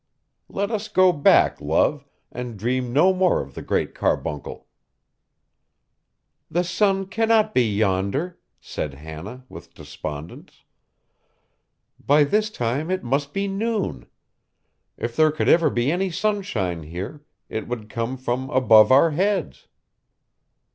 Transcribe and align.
Let 0.49 0.71
us 0.71 0.87
go 0.87 1.11
back, 1.13 1.61
love, 1.61 2.05
and 2.31 2.57
dream 2.57 2.91
no 2.91 3.13
more 3.13 3.39
of 3.39 3.53
the 3.53 3.61
Great 3.61 3.93
Carbuncle!' 3.93 4.65
'The 6.49 6.63
sun 6.63 7.05
cannot 7.05 7.53
be 7.53 7.71
yonder,' 7.75 8.39
said 8.59 8.95
Hannah, 8.95 9.45
with 9.47 9.75
despondence. 9.75 10.63
'By 12.03 12.23
this 12.23 12.49
time 12.49 12.89
it 12.89 13.03
must 13.03 13.31
be 13.31 13.47
noon. 13.47 14.07
If 14.97 15.15
there 15.15 15.29
could 15.29 15.47
ever 15.47 15.69
be 15.69 15.91
any 15.91 16.09
sunshine 16.09 16.81
here, 16.81 17.23
it 17.47 17.67
would 17.67 17.87
come 17.87 18.17
from 18.17 18.49
above 18.49 18.91
our 18.91 19.11
heads. 19.11 19.67